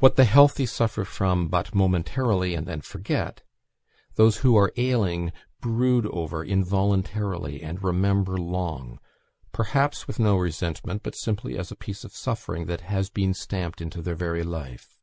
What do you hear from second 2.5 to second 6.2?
and then forget, those who are ailing brood